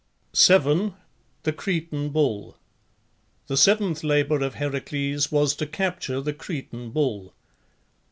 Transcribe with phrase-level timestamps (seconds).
[0.33, 0.95] 7.
[1.43, 2.57] THE CRETAN BULL.
[3.45, 7.35] The seventh labour of Heracles was to capture the Cretan bull.